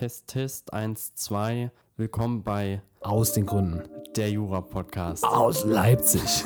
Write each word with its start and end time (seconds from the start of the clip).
Test, 0.00 0.28
Test, 0.28 0.72
1, 0.72 1.14
2. 1.16 1.70
Willkommen 1.98 2.42
bei 2.42 2.80
Aus 3.00 3.34
den 3.34 3.44
Gründen. 3.44 3.82
der 4.16 4.30
Jura-Podcast. 4.30 5.22
Aus 5.22 5.66
Leipzig. 5.66 6.22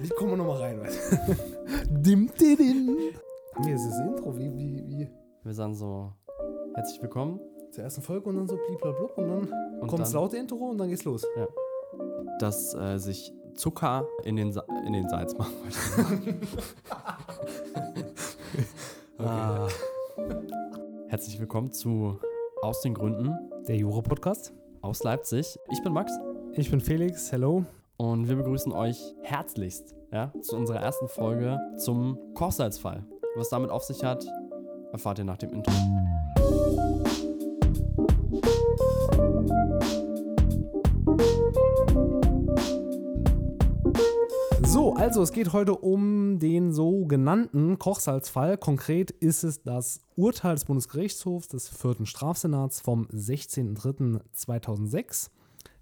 wie 0.00 0.08
kommen 0.10 0.30
wir 0.30 0.36
nochmal 0.36 0.58
rein? 0.58 0.80
dim, 1.90 2.30
dim, 2.38 2.56
dim. 2.56 2.96
Mir 3.64 3.74
ist 3.74 3.88
das 3.88 3.98
Intro, 3.98 4.38
wie, 4.38 4.48
wie, 4.54 4.84
wie 4.86 5.10
Wir 5.42 5.54
sagen 5.54 5.74
so, 5.74 6.12
herzlich 6.76 7.02
willkommen. 7.02 7.40
zur 7.72 7.82
ersten 7.82 8.02
Folge 8.02 8.28
und 8.28 8.36
dann 8.36 8.46
so 8.46 8.60
bliblablub 8.64 9.18
und 9.18 9.28
dann 9.28 9.52
Und 9.80 9.88
kommt 9.88 10.02
das 10.02 10.12
laute 10.12 10.36
Intro 10.36 10.70
und 10.70 10.78
dann 10.78 10.90
geht's 10.90 11.02
los. 11.02 11.26
dass 12.38 12.74
äh, 12.74 12.96
sich 12.98 13.32
Zucker 13.56 14.06
in 14.22 14.36
den, 14.36 14.52
Sa 14.52 14.64
in 14.86 14.92
den 14.92 15.08
Salz 15.08 15.36
machen 15.36 15.52
wollte. 15.64 16.38
ah. 19.18 19.66
Herzlich 21.14 21.38
willkommen 21.38 21.70
zu 21.70 22.18
Aus 22.60 22.80
den 22.80 22.92
Gründen 22.92 23.32
Der 23.68 23.76
Jura-Podcast. 23.76 24.52
aus 24.82 25.04
Leipzig. 25.04 25.60
Ich 25.70 25.80
bin 25.80 25.92
Max 25.92 26.10
Ich 26.54 26.72
bin 26.72 26.80
Felix, 26.80 27.30
hello. 27.30 27.64
und 27.98 28.28
wir 28.28 28.34
begrüßen 28.34 28.72
euch 28.72 28.98
herzlichst 29.22 29.94
ja, 30.10 30.32
zu 30.40 30.56
unserer 30.56 30.80
ersten 30.80 31.06
Folge 31.06 31.60
zum 31.78 32.18
Kochsalzfall. 32.34 33.06
Was 33.36 33.48
damit 33.48 33.70
auf 33.70 33.84
sich 33.84 34.02
hat, 34.02 34.26
erfahrt 34.90 35.20
ihr 35.20 35.24
nach 35.24 35.38
dem 35.38 35.52
Intro. 35.52 35.72
So, 44.94 45.00
also 45.00 45.22
es 45.22 45.32
geht 45.32 45.52
heute 45.52 45.74
um 45.74 46.38
den 46.38 46.72
sogenannten 46.72 47.80
Kochsalzfall. 47.80 48.56
Konkret 48.56 49.10
ist 49.10 49.42
es 49.42 49.60
das 49.62 50.00
Urteil 50.14 50.54
des 50.54 50.66
Bundesgerichtshofs 50.66 51.48
des 51.48 51.68
vierten 51.68 52.06
Strafsenats 52.06 52.80
vom 52.80 53.06
16.03.2006. 53.06 55.30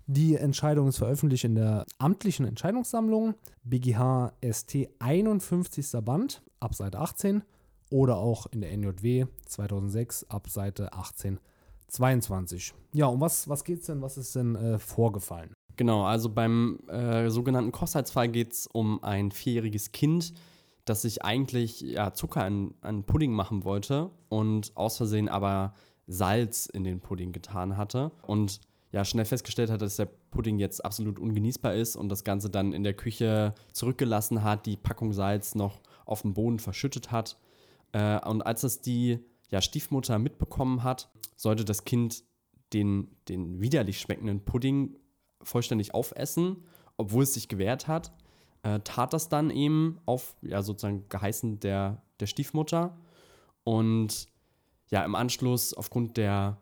Die 0.07 0.37
Entscheidung 0.37 0.88
ist 0.88 0.96
veröffentlicht 0.99 1.45
in 1.45 1.57
der 1.57 1.85
amtlichen 1.99 2.46
Entscheidungssammlung 2.46 3.35
BGH 3.65 4.33
ST 4.51 4.88
51. 4.99 5.93
Band 6.02 6.40
ab 6.59 6.74
Seite 6.74 6.99
18 6.99 7.45
oder 7.90 8.16
auch 8.16 8.46
in 8.46 8.63
der 8.63 8.74
NJW 8.77 9.27
2006 9.46 10.30
ab 10.30 10.49
Seite 10.49 10.95
18 10.95 11.38
22. 11.88 12.73
Ja, 12.95 13.07
um 13.07 13.21
was, 13.21 13.49
was 13.49 13.65
geht 13.65 13.80
es 13.80 13.87
denn? 13.87 14.01
Was 14.01 14.16
ist 14.16 14.35
denn 14.35 14.57
äh, 14.57 14.79
vorgefallen? 14.79 15.52
Genau, 15.83 16.05
also 16.05 16.29
beim 16.29 16.79
äh, 16.87 17.29
sogenannten 17.29 17.73
Kochsalzfall 17.73 18.29
geht 18.29 18.52
es 18.52 18.69
um 18.69 19.02
ein 19.02 19.33
vierjähriges 19.33 19.91
Kind, 19.91 20.33
das 20.85 21.02
sich 21.02 21.24
eigentlich 21.24 21.80
ja, 21.80 22.13
Zucker 22.13 22.45
an, 22.45 22.74
an 22.83 23.02
Pudding 23.02 23.33
machen 23.33 23.65
wollte 23.65 24.13
und 24.29 24.71
aus 24.77 24.97
Versehen 24.97 25.29
aber 25.29 25.74
Salz 26.07 26.66
in 26.66 26.85
den 26.85 27.01
Pudding 27.01 27.33
getan 27.33 27.77
hatte 27.77 28.13
und 28.29 28.61
ja 28.93 29.05
schnell 29.05 29.24
festgestellt 29.24 29.73
hat, 29.73 29.83
dass 29.83 29.97
der 29.97 30.07
Pudding 30.30 30.61
jetzt 30.61 30.85
absolut 30.85 31.19
ungenießbar 31.19 31.74
ist 31.74 31.96
und 31.96 32.11
das 32.11 32.23
Ganze 32.23 32.49
dann 32.49 32.73
in 32.73 32.85
der 32.85 32.95
Küche 32.95 33.52
zurückgelassen 33.73 34.45
hat, 34.45 34.67
die 34.67 34.77
Packung 34.77 35.13
Salz 35.13 35.57
noch 35.57 35.80
auf 36.07 36.23
dem 36.23 36.33
Boden 36.33 36.61
verschüttet 36.61 37.11
hat. 37.11 37.41
Äh, 37.91 38.24
und 38.24 38.43
als 38.43 38.63
es 38.63 38.80
die 38.80 39.19
ja, 39.51 39.61
Stiefmutter 39.61 40.21
mitbekommen 40.21 40.85
hat, 40.85 41.11
sollte 41.35 41.65
das 41.65 41.85
Kind 41.85 42.23
den, 42.73 43.09
den 43.29 43.61
widerlich 43.61 43.99
schmeckenden 43.99 44.45
Pudding 44.45 44.95
vollständig 45.45 45.95
aufessen, 45.95 46.65
obwohl 46.96 47.24
es 47.24 47.35
sich 47.35 47.48
gewehrt 47.48 47.88
hat, 47.88 48.12
äh, 48.62 48.80
tat 48.80 49.12
das 49.12 49.29
dann 49.29 49.51
eben 49.51 49.99
auf, 50.07 50.37
ja, 50.43 50.62
sozusagen 50.62 51.09
geheißen 51.09 51.60
der, 51.60 52.02
der 52.21 52.26
Stiefmutter. 52.26 52.96
Und 53.65 54.29
ja, 54.88 55.04
im 55.04 55.15
Anschluss, 55.15 55.74
aufgrund 55.74 56.16
der 56.16 56.59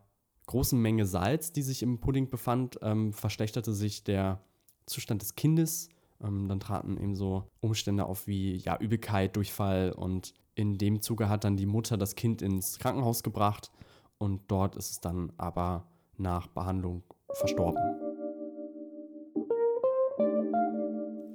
großen 0.47 0.81
Menge 0.81 1.07
Salz, 1.07 1.53
die 1.53 1.63
sich 1.63 1.83
im 1.83 2.01
Pudding 2.01 2.31
befand, 2.31 2.79
ähm, 2.83 3.13
verschlechterte 3.13 3.73
sich 3.73 4.05
der 4.05 4.41
Zustand 4.87 5.23
des 5.23 5.35
Kindes. 5.35 5.89
Ähm, 6.23 6.49
dann 6.49 6.61
traten 6.61 6.97
eben 6.97 7.15
so 7.15 7.45
Umstände 7.61 8.05
auf 8.05 8.27
wie 8.27 8.57
ja, 8.57 8.79
Übelkeit, 8.79 9.37
Durchfall 9.37 9.93
und 9.93 10.35
in 10.55 10.77
dem 10.77 11.01
Zuge 11.01 11.29
hat 11.29 11.45
dann 11.45 11.57
die 11.57 11.67
Mutter 11.67 11.97
das 11.97 12.15
Kind 12.17 12.43
ins 12.43 12.79
Krankenhaus 12.79 13.23
gebracht 13.23 13.71
und 14.19 14.43
dort 14.49 14.77
ist 14.77 14.91
es 14.91 15.01
dann 15.01 15.33
aber 15.39 15.87
nach 16.17 16.49
Behandlung 16.49 17.03
verstorben. 17.33 18.00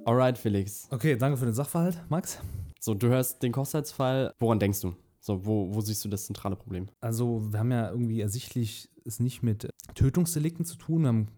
Alright, 0.06 0.38
Felix. 0.38 0.86
Okay, 0.92 1.16
danke 1.16 1.36
für 1.36 1.46
den 1.46 1.54
Sachverhalt, 1.54 2.00
Max. 2.08 2.38
So, 2.78 2.94
du 2.94 3.08
hörst 3.08 3.42
den 3.42 3.50
Kochsalzfall. 3.50 4.32
Woran 4.38 4.60
denkst 4.60 4.80
du? 4.80 4.94
So, 5.18 5.44
wo, 5.44 5.74
wo 5.74 5.80
siehst 5.80 6.04
du 6.04 6.08
das 6.08 6.26
zentrale 6.26 6.54
Problem? 6.54 6.86
Also, 7.00 7.42
wir 7.50 7.58
haben 7.58 7.72
ja 7.72 7.90
irgendwie 7.90 8.20
ersichtlich 8.20 8.88
es 9.04 9.18
nicht 9.18 9.42
mit 9.42 9.68
Tötungsdelikten 9.96 10.64
zu 10.64 10.76
tun. 10.76 11.02
Wir 11.02 11.08
haben 11.08 11.28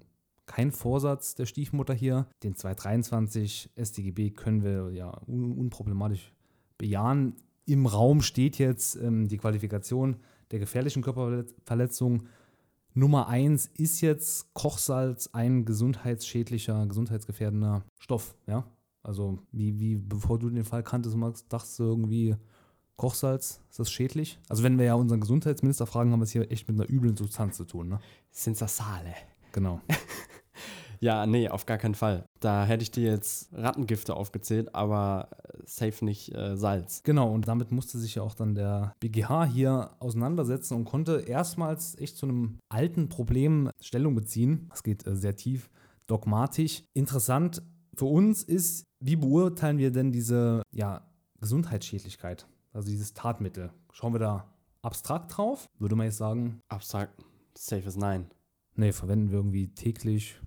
keinen 0.45 0.73
Vorsatz 0.73 1.35
der 1.35 1.47
Stiefmutter 1.47 1.95
hier. 1.95 2.27
Den 2.43 2.57
223 2.57 3.71
StGB 3.83 4.33
können 4.33 4.63
wir 4.63 4.91
ja 4.93 5.19
un 5.27 5.53
unproblematisch 5.53 6.35
bejahen. 6.77 7.37
Im 7.65 7.87
Raum 7.87 8.21
steht 8.21 8.59
jetzt 8.59 8.97
ähm, 8.97 9.29
die 9.29 9.39
Qualifikation 9.39 10.17
der 10.51 10.59
gefährlichen 10.59 11.01
Körperverletzung. 11.01 12.25
Nummer 12.95 13.29
eins 13.29 13.67
ist 13.75 14.01
jetzt 14.01 14.53
Kochsalz 14.55 15.31
ein 15.33 15.65
gesundheitsschädlicher, 15.65 16.87
gesundheitsgefährdender 16.87 17.85
Stoff. 18.01 18.35
Ja, 18.47 18.65
also 19.03 19.39
wie, 19.53 19.79
wie 19.79 19.97
bevor 19.97 20.39
du 20.39 20.51
den 20.51 20.65
Fall 20.65 20.83
kanntest, 20.83 21.17
Max, 21.17 21.47
dachtest 21.49 21.79
du 21.79 21.85
irgendwie, 21.85 22.37
Kochsalz, 22.97 23.61
ist 23.71 23.79
das 23.79 23.91
schädlich? 23.91 24.39
Also 24.49 24.63
wenn 24.63 24.79
wir 24.79 24.87
ja 24.87 24.95
unseren 24.95 25.21
Gesundheitsminister 25.21 25.87
fragen, 25.87 26.13
haben 26.13 26.21
wir 26.21 26.25
es 26.25 26.33
hier 26.33 26.51
echt 26.51 26.69
mit 26.69 26.81
einer 26.81 26.91
üblen 26.91 27.17
Substanz 27.17 27.57
zu 27.57 27.65
tun, 27.65 27.89
ne? 27.89 28.01
Senza 28.31 28.67
Sale. 28.67 29.15
Genau. 29.53 29.81
Ja, 31.01 31.27
nee, 31.27 31.49
auf 31.49 31.67
gar 31.67 31.79
keinen 31.79 31.95
Fall. 31.95 32.25
Da 32.41 32.65
hätte 32.65 32.83
ich 32.83 32.91
dir 32.91 33.11
jetzt 33.11 33.53
Rattengifte 33.53 34.15
aufgezählt, 34.15 34.75
aber 34.75 35.29
äh, 35.45 35.59
safe 35.65 36.05
nicht 36.05 36.35
äh, 36.35 36.57
Salz. 36.57 37.03
Genau, 37.05 37.33
und 37.33 37.49
damit 37.49 37.71
musste 37.71 37.99
sich 37.99 38.17
ja 38.17 38.23
auch 38.23 38.35
dann 38.35 38.55
der 38.55 38.95
BGH 39.01 39.47
hier 39.47 39.91
auseinandersetzen 40.01 40.75
und 40.75 40.85
konnte 40.85 41.21
erstmals 41.21 41.97
echt 41.99 42.17
zu 42.17 42.27
einem 42.27 42.59
alten 42.69 43.09
Problem 43.09 43.71
Stellung 43.81 44.15
beziehen. 44.15 44.67
Das 44.71 44.83
geht 44.83 45.07
äh, 45.07 45.17
sehr 45.17 45.37
tief, 45.37 45.71
dogmatisch. 46.07 46.83
Interessant 46.95 47.63
für 47.95 48.07
uns 48.07 48.43
ist, 48.43 48.85
wie 49.01 49.17
beurteilen 49.17 49.79
wir 49.79 49.91
denn 49.91 50.13
diese 50.13 50.63
ja, 50.73 51.03
Gesundheitsschädlichkeit, 51.41 52.47
also 52.73 52.89
dieses 52.89 53.13
Tatmittel? 53.15 53.73
Schauen 53.93 54.15
wir 54.15 54.21
da 54.21 54.53
abstrakt 54.83 55.37
drauf? 55.37 55.67
Würde 55.79 55.97
man 55.97 56.07
jetzt 56.07 56.19
sagen, 56.19 56.61
Abstrakt, 56.69 57.25
safe 57.57 57.87
ist 57.87 57.97
nein. 57.97 58.31
nee, 58.77 58.93
verwenden 58.93 59.31
wir 59.31 59.39
irgendwie 59.39 59.69
täglich 59.75 60.41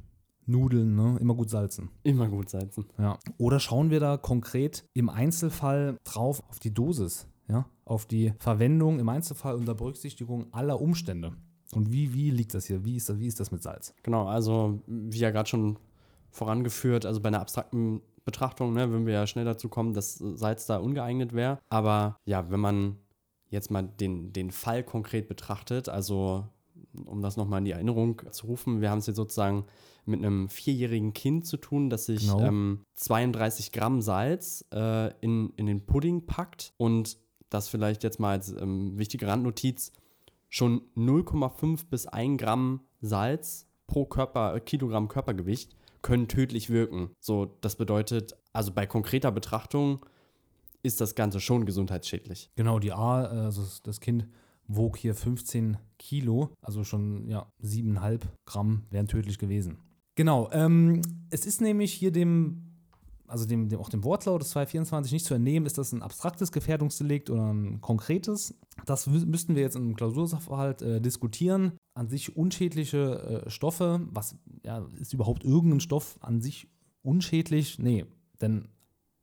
Nudeln, 0.46 0.96
ne? 0.96 1.18
immer 1.20 1.36
gut 1.36 1.50
salzen. 1.50 1.90
Immer 2.04 2.28
gut 2.28 2.50
salzen. 2.50 2.86
Ja. 2.98 3.18
Oder 3.38 3.60
schauen 3.60 3.90
wir 3.90 4.00
da 4.00 4.18
konkret 4.18 4.86
im 4.94 5.10
Einzelfall 5.10 5.98
drauf 6.04 6.44
auf 6.50 6.60
die 6.60 6.74
Dosis, 6.74 7.28
ja, 7.48 7.66
auf 7.86 8.06
die 8.06 8.34
Verwendung 8.40 9.00
im 9.00 9.10
Einzelfall 9.10 9.56
unter 9.56 9.76
Berücksichtigung 9.76 10.54
aller 10.54 10.82
Umstände. 10.82 11.34
Und 11.74 11.92
wie, 11.92 12.14
wie 12.14 12.32
liegt 12.32 12.54
das 12.54 12.66
hier? 12.66 12.84
Wie 12.84 12.98
ist 12.98 13.10
das, 13.10 13.20
wie 13.20 13.28
ist 13.28 13.40
das 13.40 13.52
mit 13.52 13.64
Salz? 13.64 13.94
Genau, 14.04 14.28
also 14.28 14.82
wie 14.88 15.20
ja 15.20 15.32
gerade 15.32 15.50
schon 15.50 15.78
vorangeführt, 16.30 17.06
also 17.06 17.22
bei 17.22 17.28
einer 17.28 17.42
abstrakten 17.42 18.02
Betrachtung, 18.26 18.74
ne, 18.74 18.90
würden 18.90 19.06
wir 19.06 19.14
ja 19.14 19.28
schnell 19.28 19.46
dazu 19.46 19.70
kommen, 19.70 19.94
dass 19.94 20.16
Salz 20.16 20.66
da 20.66 20.78
ungeeignet 20.78 21.34
wäre. 21.34 21.60
Aber 21.70 22.18
ja, 22.26 22.50
wenn 22.52 22.60
man 22.60 22.98
jetzt 23.50 23.72
mal 23.72 23.84
den, 23.84 24.32
den 24.34 24.52
Fall 24.52 24.84
konkret 24.84 25.28
betrachtet, 25.28 25.90
also 25.90 26.46
um 27.06 27.22
das 27.22 27.38
nochmal 27.38 27.60
in 27.60 27.66
die 27.66 27.72
Erinnerung 27.72 28.22
zu 28.32 28.48
rufen, 28.48 28.82
wir 28.82 28.90
haben 28.92 29.00
es 29.00 29.08
jetzt 29.08 29.16
sozusagen 29.18 29.66
mit 30.06 30.20
einem 30.24 30.50
vierjährigen 30.50 31.14
Kind 31.14 31.46
zu 31.46 31.58
tun, 31.58 31.90
das 31.90 32.06
sich 32.08 32.22
Genau. 32.22 32.42
ähm, 32.42 32.86
32 32.96 33.72
Gramm 33.72 34.02
Salz 34.02 34.66
äh, 34.74 35.14
in, 35.22 35.52
in 35.58 35.66
den 35.68 35.86
Pudding 35.86 36.26
packt 36.26 36.74
und 36.78 37.18
das 37.50 37.68
vielleicht 37.70 38.04
jetzt 38.04 38.20
mal 38.20 38.32
als 38.32 38.50
ähm, 38.52 38.98
wichtige 38.98 39.28
Randnotiz, 39.28 39.92
schon 40.50 40.82
0,5 40.98 41.86
bis 41.90 42.08
1 42.08 42.42
Gramm 42.42 42.82
Salz 43.02 43.68
pro 43.88 44.06
Körper, 44.06 44.56
äh, 44.56 44.60
Kilogramm 44.60 45.08
Körpergewicht 45.08 45.76
können 46.02 46.28
tödlich 46.28 46.70
wirken. 46.70 47.12
So, 47.20 47.58
das 47.62 47.76
bedeutet, 47.76 48.36
also 48.54 48.72
bei 48.72 48.88
konkreter 48.88 49.32
Betrachtung 49.32 50.04
ist 50.84 51.00
das 51.00 51.14
Ganze 51.14 51.40
schon 51.40 51.66
gesundheitsschädlich. 51.66 52.50
Genau, 52.56 52.80
die 52.80 52.92
A, 52.92 53.24
äh, 53.26 53.28
also 53.46 53.62
das- 53.62 53.84
das 53.84 54.00
Kind 54.00 54.28
wog 54.76 54.98
hier 54.98 55.16
15 55.16 55.78
Kilo, 55.98 56.50
also 56.62 56.84
schon 56.84 57.28
ja, 57.28 57.52
7,5 57.64 58.22
Gramm 58.46 58.84
wären 58.90 59.08
tödlich 59.08 59.38
gewesen. 59.38 59.78
Genau, 60.16 60.50
ähm, 60.52 61.02
es 61.30 61.46
ist 61.46 61.62
nämlich 61.62 61.94
hier 61.94 62.12
dem, 62.12 62.72
also 63.28 63.46
dem, 63.46 63.70
dem, 63.70 63.80
auch 63.80 63.90
dem 63.90 64.04
Wortlaut 64.04 64.42
des 64.42 64.50
224 64.50 65.12
nicht 65.14 65.26
zu 65.26 65.34
entnehmen, 65.34 65.66
ist 65.66 65.78
das 65.78 65.94
ein 65.94 66.02
abstraktes 66.02 66.52
Gefährdungsdelikt 66.52 67.30
oder 67.30 67.54
ein 67.54 67.82
konkretes. 67.82 68.56
Das 68.86 69.08
müssten 69.08 69.56
wir 69.56 69.62
jetzt 69.62 69.76
im 69.76 69.96
Klausursachverhalt 69.96 70.82
äh, 70.82 71.02
diskutieren. 71.02 71.74
An 71.94 72.10
sich 72.10 72.36
unschädliche 72.36 73.44
äh, 73.46 73.50
Stoffe, 73.50 74.02
was 74.12 74.36
ja, 74.64 74.86
ist 75.00 75.14
überhaupt 75.14 75.44
irgendein 75.44 75.80
Stoff 75.80 76.18
an 76.22 76.42
sich 76.42 76.68
unschädlich? 77.04 77.80
Nee, 77.80 78.06
denn 78.42 78.68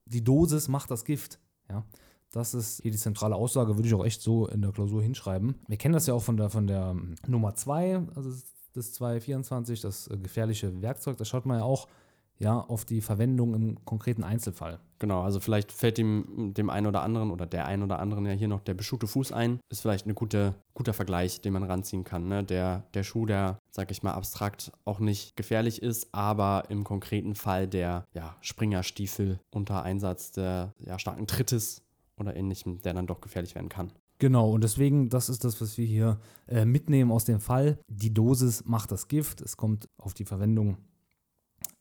die 0.07 0.25
Dosis 0.25 0.69
macht 0.69 0.91
das 0.91 1.05
Gift. 1.05 1.39
Ja? 1.69 1.85
Das 2.31 2.55
ist 2.55 2.83
hier 2.83 2.91
die 2.91 2.99
zentrale 2.99 3.35
Aussage, 3.35 3.77
würde 3.77 3.89
ich 3.89 3.95
auch 3.95 4.05
echt 4.05 4.21
so 4.21 4.47
in 4.47 4.63
der 4.63 4.73
Klausur 4.73 5.03
hinschreiben. 5.03 5.57
Wir 5.67 5.77
kennen 5.79 5.95
das 5.95 6.07
ja 6.07 6.15
auch 6.15 6.23
von 6.23 6.37
der, 6.37 6.51
von 6.51 6.67
der 6.67 6.89
ähm, 6.91 7.15
Nummer 7.27 7.55
2, 7.55 8.07
also 8.15 8.31
das 8.75 8.93
224, 8.93 9.81
das 9.81 10.09
äh, 10.09 10.19
gefährliche 10.19 10.83
Werkzeug. 10.83 11.17
Da 11.17 11.25
schaut 11.25 11.47
man 11.47 11.59
ja 11.59 11.65
auch 11.65 11.89
ja, 12.39 12.61
auf 12.61 12.85
die 12.85 13.01
Verwendung 13.01 13.55
im 13.55 13.85
konkreten 13.85 14.23
Einzelfall. 14.23 14.79
Genau, 15.01 15.23
also 15.23 15.41
vielleicht 15.41 15.73
fällt 15.73 15.99
dem, 15.99 16.53
dem 16.55 16.71
einen 16.71 16.87
oder 16.87 17.03
anderen 17.03 17.31
oder 17.31 17.47
der 17.47 17.67
einen 17.67 17.83
oder 17.83 17.99
anderen 17.99 18.27
ja 18.27 18.33
hier 18.33 18.49
noch 18.49 18.61
der 18.61 18.75
beschuhte 18.75 19.07
Fuß 19.07 19.33
ein. 19.33 19.61
Ist 19.71 19.81
vielleicht 19.81 20.07
ein 20.07 20.15
gute, 20.15 20.55
guter 20.75 20.93
Vergleich, 20.93 21.41
den 21.41 21.53
man 21.53 21.65
ranziehen 21.65 22.05
kann. 22.05 22.29
Ne? 22.29 22.45
Der, 22.45 22.85
der 22.95 23.03
Schuh, 23.03 23.27
der, 23.27 23.59
sag 23.71 23.91
ich 23.91 24.03
mal, 24.03 24.13
abstrakt 24.13 24.73
auch 24.85 25.01
nicht 25.01 25.37
gefährlich 25.37 25.83
ist, 25.83 26.09
aber 26.13 26.65
im 26.69 26.85
konkreten 26.85 27.35
Fall 27.35 27.67
der 27.67 28.07
ja, 28.13 28.37
Springerstiefel 28.41 29.41
unter 29.51 29.83
Einsatz 29.83 30.31
der 30.31 30.75
ja, 30.79 30.99
starken 30.99 31.27
Trittes 31.27 31.83
oder 32.21 32.37
ähnlichem, 32.37 32.81
der 32.83 32.95
dann 32.95 33.07
doch 33.07 33.21
gefährlich 33.21 33.55
werden 33.55 33.69
kann. 33.69 33.93
Genau, 34.19 34.51
und 34.51 34.65
deswegen, 34.65 35.09
das 35.11 35.29
ist 35.29 35.45
das, 35.45 35.61
was 35.61 35.79
wir 35.79 35.87
hier 35.87 36.19
äh, 36.49 36.65
mitnehmen 36.65 37.13
aus 37.13 37.25
dem 37.25 37.41
Fall. 37.41 37.79
Die 37.89 38.13
Dosis 38.13 38.65
macht 38.65 38.91
das 38.91 39.07
Gift. 39.07 39.41
Es 39.41 39.57
kommt 39.57 39.89
auf 39.97 40.13
die 40.13 40.25
Verwendung 40.25 40.77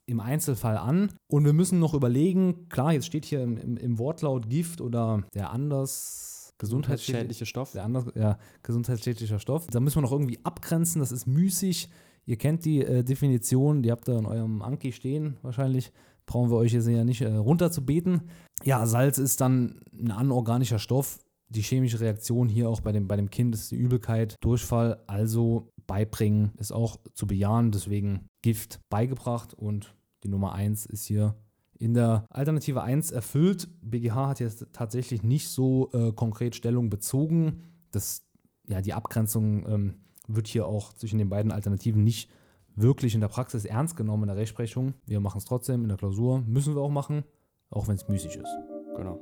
im 0.06 0.20
Einzelfall 0.20 0.78
an. 0.78 1.12
Und 1.28 1.46
wir 1.46 1.54
müssen 1.54 1.80
noch 1.80 1.94
überlegen, 1.94 2.70
klar, 2.70 2.94
jetzt 2.94 3.08
steht 3.08 3.26
hier 3.26 3.42
im, 3.44 3.58
im, 3.58 3.78
im 3.78 3.98
Wortlaut 3.98 4.50
Gift 4.50 4.82
oder 4.82 5.24
der 5.34 5.52
anders 5.52 6.54
gesundheitsschädliche 6.60 7.46
Stoff. 7.46 7.72
Der 7.74 7.84
anders, 7.84 8.06
ja, 8.16 8.38
gesundheitsschädlicher 8.64 9.40
Stoff. 9.40 9.68
Da 9.68 9.80
müssen 9.80 9.98
wir 9.98 10.02
noch 10.04 10.12
irgendwie 10.12 10.40
abgrenzen, 10.44 11.00
das 11.00 11.12
ist 11.12 11.28
müßig. 11.28 11.90
Ihr 12.26 12.38
kennt 12.38 12.66
die 12.66 12.84
äh, 12.84 13.04
Definition, 13.04 13.84
die 13.84 13.92
habt 13.92 14.08
ihr 14.10 14.18
in 14.18 14.26
eurem 14.26 14.62
Anki 14.62 14.92
stehen 14.92 15.38
wahrscheinlich. 15.42 15.92
Brauchen 16.28 16.52
wir 16.52 16.58
euch 16.58 16.74
jetzt 16.74 16.88
ja 16.88 17.04
nicht 17.04 17.22
äh, 17.22 17.34
runterzubeten. 17.34 18.30
Ja, 18.64 18.86
Salz 18.86 19.18
ist 19.18 19.42
dann 19.42 19.80
ein 19.98 20.12
anorganischer 20.12 20.78
Stoff. 20.78 21.20
Die 21.50 21.62
chemische 21.62 22.02
Reaktion 22.02 22.50
hier 22.50 22.70
auch 22.70 22.82
bei 22.82 22.92
dem, 22.92 23.08
bei 23.08 23.16
dem 23.16 23.30
Kind 23.30 23.56
ist 23.56 23.72
die 23.72 23.78
Übelkeit, 23.78 24.36
Durchfall, 24.42 25.02
also 25.08 25.72
beibringen 25.88 26.52
ist 26.58 26.74
auch 26.74 26.98
zu 27.14 27.26
bejahen. 27.26 27.72
Deswegen 27.72 28.28
Gift 28.42 28.82
beigebracht 28.90 29.54
und 29.54 29.96
die 30.24 30.28
Nummer 30.28 30.54
1 30.54 30.86
ist 30.86 31.06
hier 31.06 31.36
in 31.80 31.94
der 31.94 32.26
Alternative 32.30 32.84
1 32.84 33.12
erfüllt. 33.12 33.70
BGH 33.82 34.28
hat 34.28 34.40
jetzt 34.42 34.68
tatsächlich 34.74 35.24
nicht 35.24 35.48
so 35.48 35.90
äh, 35.94 36.12
konkret 36.12 36.56
Stellung 36.56 36.90
bezogen. 36.90 37.64
Das, 37.92 38.24
ja, 38.68 38.82
die 38.82 38.94
Abgrenzung 38.94 39.66
ähm, 39.66 39.94
wird 40.28 40.48
hier 40.48 40.66
auch 40.66 40.92
zwischen 40.92 41.20
den 41.20 41.30
beiden 41.30 41.54
Alternativen 41.54 42.04
nicht 42.04 42.30
wirklich 42.78 43.16
in 43.16 43.22
der 43.22 43.28
Praxis 43.28 43.66
ernst 43.66 43.98
genommen 43.98 44.24
in 44.24 44.28
der 44.28 44.38
Rechtsprechung. 44.38 44.94
Wir 45.06 45.20
machen 45.20 45.40
es 45.40 45.46
trotzdem 45.46 45.82
in 45.82 45.90
der 45.90 45.98
Klausur, 45.98 46.42
müssen 46.48 46.76
wir 46.76 46.82
auch 46.82 46.92
machen, 46.92 47.24
auch 47.72 47.88
wenn 47.88 47.96
es 47.96 48.08
müßig 48.08 48.36
ist. 48.36 48.58
Genau. 48.96 49.20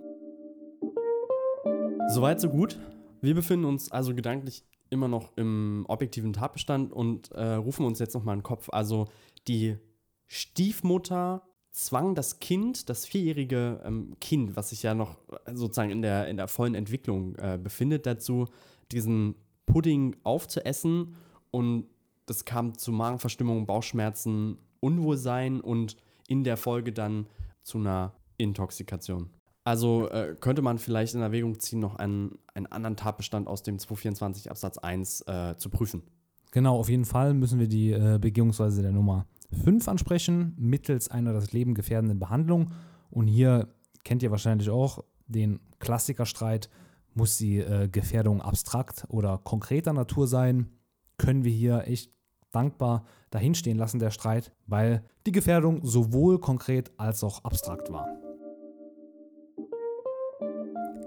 Soweit, 2.09 2.39
so 2.39 2.49
gut. 2.49 2.79
Wir 3.21 3.33
befinden 3.33 3.65
uns 3.65 3.91
also 3.91 4.13
gedanklich 4.13 4.63
immer 4.89 5.07
noch 5.07 5.35
im 5.37 5.85
objektiven 5.87 6.33
Tatbestand 6.33 6.91
und 6.91 7.31
äh, 7.31 7.53
rufen 7.53 7.85
uns 7.85 7.97
jetzt 7.99 8.13
nochmal 8.13 8.33
in 8.33 8.39
den 8.39 8.43
Kopf. 8.43 8.69
Also 8.69 9.07
die 9.47 9.77
Stiefmutter 10.27 11.41
zwang 11.71 12.13
das 12.13 12.39
Kind, 12.39 12.89
das 12.89 13.05
vierjährige 13.05 13.81
ähm, 13.85 14.15
Kind, 14.19 14.55
was 14.55 14.69
sich 14.69 14.83
ja 14.83 14.93
noch 14.93 15.17
sozusagen 15.51 15.91
in 15.91 16.01
der, 16.01 16.27
in 16.27 16.37
der 16.37 16.47
vollen 16.47 16.75
Entwicklung 16.75 17.35
äh, 17.35 17.57
befindet, 17.61 18.05
dazu, 18.05 18.47
diesen 18.91 19.35
Pudding 19.65 20.15
aufzuessen. 20.23 21.15
Und 21.51 21.87
das 22.25 22.45
kam 22.45 22.77
zu 22.77 22.91
Magenverstimmung, 22.91 23.65
Bauchschmerzen, 23.65 24.57
Unwohlsein 24.79 25.61
und 25.61 25.97
in 26.27 26.43
der 26.43 26.57
Folge 26.57 26.91
dann 26.91 27.27
zu 27.63 27.77
einer 27.77 28.13
Intoxikation. 28.37 29.29
Also 29.63 30.09
äh, 30.09 30.35
könnte 30.39 30.61
man 30.61 30.77
vielleicht 30.77 31.15
in 31.15 31.21
Erwägung 31.21 31.59
ziehen, 31.59 31.79
noch 31.79 31.95
einen, 31.95 32.37
einen 32.53 32.67
anderen 32.67 32.95
Tatbestand 32.95 33.47
aus 33.47 33.63
dem 33.63 33.79
224 33.79 34.51
Absatz 34.51 34.77
1 34.77 35.21
äh, 35.21 35.55
zu 35.57 35.69
prüfen. 35.69 36.03
Genau, 36.51 36.77
auf 36.77 36.87
jeden 36.87 37.05
Fall 37.05 37.33
müssen 37.33 37.59
wir 37.59 37.67
die 37.67 37.91
äh, 37.91 38.19
Begehungsweise 38.21 38.83
der 38.83 38.91
Nummer 38.91 39.25
5 39.63 39.87
ansprechen, 39.87 40.53
mittels 40.57 41.09
einer 41.09 41.33
das 41.33 41.51
Leben 41.51 41.73
gefährdenden 41.73 42.19
Behandlung. 42.19 42.71
Und 43.09 43.27
hier 43.27 43.67
kennt 44.03 44.21
ihr 44.21 44.31
wahrscheinlich 44.31 44.69
auch 44.69 45.03
den 45.27 45.59
Klassikerstreit, 45.79 46.69
muss 47.15 47.37
die 47.37 47.57
äh, 47.57 47.89
Gefährdung 47.89 48.41
abstrakt 48.41 49.05
oder 49.09 49.39
konkreter 49.39 49.93
Natur 49.93 50.27
sein? 50.27 50.69
Können 51.17 51.43
wir 51.43 51.51
hier 51.51 51.87
echt 51.87 52.11
dankbar 52.51 53.05
dahinstehen 53.31 53.77
lassen, 53.77 53.99
der 53.99 54.11
Streit, 54.11 54.51
weil 54.65 55.03
die 55.25 55.31
Gefährdung 55.31 55.83
sowohl 55.83 56.39
konkret 56.39 56.91
als 56.97 57.23
auch 57.23 57.43
abstrakt 57.43 57.91
war. 57.91 58.07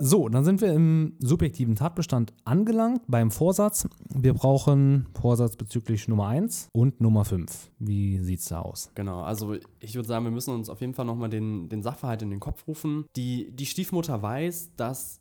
So, 0.01 0.29
dann 0.29 0.45
sind 0.45 0.61
wir 0.61 0.73
im 0.73 1.17
subjektiven 1.19 1.75
Tatbestand 1.75 2.33
angelangt 2.45 3.03
beim 3.09 3.33
Vorsatz. 3.33 3.89
Wir 4.15 4.33
brauchen 4.33 5.09
Vorsatz 5.21 5.57
bezüglich 5.57 6.07
Nummer 6.07 6.29
1 6.29 6.69
und 6.73 7.01
Nummer 7.01 7.25
5. 7.25 7.73
Wie 7.81 8.21
sieht 8.21 8.39
es 8.39 8.45
da 8.45 8.61
aus? 8.61 8.93
Genau, 8.95 9.23
also 9.23 9.57
ich 9.81 9.97
würde 9.97 10.07
sagen, 10.07 10.25
wir 10.25 10.31
müssen 10.31 10.55
uns 10.55 10.71
auf 10.71 10.81
jeden 10.81 10.95
Fall 10.95 11.05
nochmal 11.05 11.31
den, 11.31 11.69
den 11.69 11.83
Sachverhalt 11.83 12.23
in 12.23 12.31
den 12.31 12.39
Kopf 12.39 12.69
rufen. 12.69 13.07
Die, 13.17 13.51
die 13.51 13.67
Stiefmutter 13.67 14.23
weiß, 14.23 14.77
dass 14.77 15.21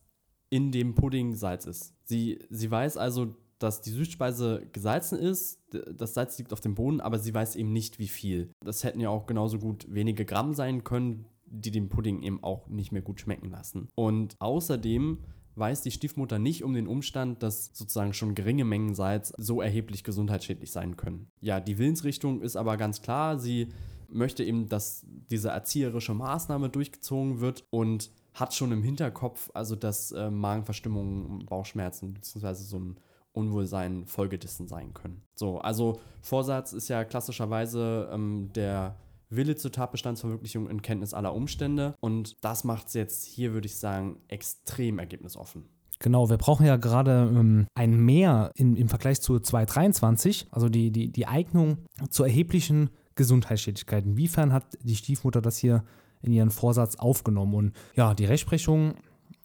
in 0.51 0.71
dem 0.71 0.93
Pudding 0.93 1.33
Salz 1.33 1.65
ist. 1.65 1.95
Sie, 2.03 2.37
sie 2.51 2.69
weiß 2.69 2.97
also, 2.97 3.35
dass 3.59 3.81
die 3.81 3.91
Süßspeise 3.91 4.67
gesalzen 4.71 5.17
ist, 5.17 5.59
das 5.71 6.13
Salz 6.13 6.37
liegt 6.37 6.53
auf 6.53 6.61
dem 6.61 6.75
Boden, 6.75 7.01
aber 7.01 7.19
sie 7.19 7.33
weiß 7.33 7.55
eben 7.55 7.73
nicht, 7.73 7.99
wie 7.99 8.07
viel. 8.07 8.51
Das 8.63 8.83
hätten 8.83 8.99
ja 8.99 9.09
auch 9.09 9.25
genauso 9.25 9.59
gut 9.59 9.85
wenige 9.89 10.25
Gramm 10.25 10.53
sein 10.53 10.83
können, 10.83 11.25
die 11.45 11.71
den 11.71 11.89
Pudding 11.89 12.23
eben 12.23 12.43
auch 12.43 12.67
nicht 12.67 12.91
mehr 12.91 13.01
gut 13.01 13.21
schmecken 13.21 13.49
lassen. 13.49 13.87
Und 13.95 14.35
außerdem 14.39 15.19
weiß 15.55 15.81
die 15.81 15.91
Stiefmutter 15.91 16.39
nicht 16.39 16.63
um 16.63 16.73
den 16.73 16.87
Umstand, 16.87 17.41
dass 17.41 17.71
sozusagen 17.73 18.13
schon 18.13 18.35
geringe 18.35 18.65
Mengen 18.65 18.93
Salz 18.93 19.33
so 19.37 19.61
erheblich 19.61 20.03
gesundheitsschädlich 20.03 20.71
sein 20.71 20.97
können. 20.97 21.31
Ja, 21.41 21.59
die 21.59 21.77
Willensrichtung 21.77 22.41
ist 22.41 22.55
aber 22.55 22.77
ganz 22.77 23.01
klar. 23.01 23.39
Sie 23.39 23.69
möchte 24.07 24.43
eben, 24.43 24.69
dass 24.69 25.05
diese 25.29 25.49
erzieherische 25.49 26.13
Maßnahme 26.13 26.69
durchgezogen 26.69 27.39
wird 27.39 27.65
und 27.71 28.11
hat 28.33 28.53
schon 28.53 28.71
im 28.71 28.83
Hinterkopf, 28.83 29.49
also 29.53 29.75
dass 29.75 30.11
äh, 30.11 30.29
Magenverstimmungen, 30.29 31.45
Bauchschmerzen 31.45 32.13
bzw. 32.13 32.53
so 32.53 32.77
ein 32.77 32.99
Unwohlsein 33.37 34.05
Folgedessen 34.05 34.67
sein 34.67 34.93
können. 34.93 35.21
So, 35.35 35.59
also 35.59 35.99
Vorsatz 36.21 36.73
ist 36.73 36.87
ja 36.89 37.05
klassischerweise 37.05 38.09
ähm, 38.11 38.49
der 38.53 38.97
Wille 39.29 39.55
zur 39.55 39.71
Tatbestandsverwirklichung 39.71 40.69
in 40.69 40.81
Kenntnis 40.81 41.13
aller 41.13 41.33
Umstände. 41.33 41.95
Und 41.99 42.35
das 42.41 42.63
macht 42.63 42.87
es 42.87 42.93
jetzt 42.93 43.25
hier, 43.25 43.53
würde 43.53 43.67
ich 43.67 43.77
sagen, 43.77 44.17
extrem 44.27 44.99
ergebnisoffen. 44.99 45.65
Genau, 45.99 46.29
wir 46.29 46.37
brauchen 46.37 46.65
ja 46.65 46.77
gerade 46.77 47.31
ähm, 47.33 47.67
ein 47.73 47.97
Mehr 47.97 48.51
in, 48.55 48.75
im 48.75 48.87
Vergleich 48.87 49.19
zu 49.19 49.39
223, 49.39 50.47
also 50.51 50.69
die, 50.69 50.91
die, 50.91 51.11
die 51.11 51.25
Eignung 51.25 51.79
zu 52.09 52.23
erheblichen 52.23 52.91
Gesundheitsschädigkeiten. 53.15 54.11
Inwiefern 54.11 54.53
hat 54.53 54.77
die 54.81 54.95
Stiefmutter 54.95 55.41
das 55.41 55.57
hier 55.57 55.83
in 56.21 56.33
ihren 56.33 56.51
Vorsatz 56.51 56.97
aufgenommen? 56.97 57.55
Und 57.55 57.73
ja, 57.95 58.13
die 58.13 58.25
Rechtsprechung, 58.25 58.93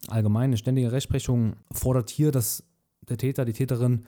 allgemein 0.09 0.45
eine 0.45 0.59
ständige 0.59 0.93
Rechtsprechung, 0.93 1.57
fordert 1.73 2.11
hier, 2.11 2.31
dass 2.33 2.65
der 3.09 3.19
Täter, 3.19 3.45
die 3.45 3.53
Täterin 3.53 4.07